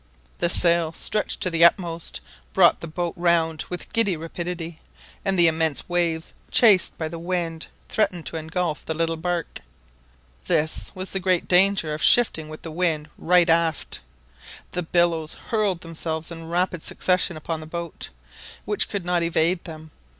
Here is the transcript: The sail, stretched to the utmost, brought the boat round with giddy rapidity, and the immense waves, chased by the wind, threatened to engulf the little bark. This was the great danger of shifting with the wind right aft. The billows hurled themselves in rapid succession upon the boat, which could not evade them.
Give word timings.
The 0.39 0.49
sail, 0.49 0.93
stretched 0.93 1.41
to 1.41 1.51
the 1.51 1.63
utmost, 1.63 2.21
brought 2.53 2.79
the 2.79 2.87
boat 2.87 3.13
round 3.15 3.65
with 3.69 3.93
giddy 3.93 4.17
rapidity, 4.17 4.79
and 5.23 5.37
the 5.37 5.45
immense 5.45 5.87
waves, 5.87 6.33
chased 6.49 6.97
by 6.97 7.07
the 7.07 7.19
wind, 7.19 7.67
threatened 7.87 8.25
to 8.25 8.35
engulf 8.35 8.83
the 8.83 8.95
little 8.95 9.15
bark. 9.15 9.59
This 10.47 10.91
was 10.95 11.11
the 11.11 11.19
great 11.19 11.47
danger 11.47 11.93
of 11.93 12.01
shifting 12.01 12.49
with 12.49 12.63
the 12.63 12.71
wind 12.71 13.09
right 13.15 13.47
aft. 13.47 13.99
The 14.71 14.81
billows 14.81 15.35
hurled 15.35 15.81
themselves 15.81 16.31
in 16.31 16.49
rapid 16.49 16.81
succession 16.81 17.37
upon 17.37 17.59
the 17.59 17.67
boat, 17.67 18.09
which 18.65 18.89
could 18.89 19.05
not 19.05 19.21
evade 19.21 19.65
them. 19.65 19.91